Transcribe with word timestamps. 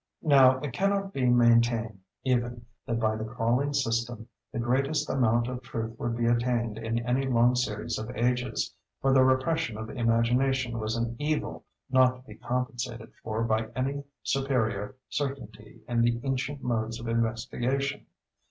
Now, 0.23 0.57
it 0.61 0.73
cannot 0.73 1.13
be 1.13 1.27
maintained, 1.29 1.99
even, 2.23 2.65
that 2.87 2.99
by 2.99 3.15
the 3.15 3.23
crawling 3.23 3.71
system 3.71 4.27
the 4.51 4.57
greatest 4.57 5.07
amount 5.11 5.47
of 5.47 5.61
truth 5.61 5.99
would 5.99 6.17
be 6.17 6.25
attained 6.25 6.79
in 6.79 7.05
any 7.05 7.27
long 7.27 7.53
series 7.53 7.99
of 7.99 8.09
ages, 8.17 8.73
for 8.99 9.13
the 9.13 9.23
repression 9.23 9.77
of 9.77 9.91
imagination 9.91 10.79
was 10.79 10.95
an 10.95 11.15
evil 11.19 11.65
not 11.87 12.15
to 12.15 12.21
be 12.23 12.33
compensated 12.33 13.11
for 13.21 13.43
by 13.43 13.67
any 13.75 14.03
superior 14.23 14.95
certainty 15.07 15.81
in 15.87 16.01
the 16.01 16.19
ancient 16.23 16.63
modes 16.63 16.99
of 16.99 17.07
investigation. 17.07 18.07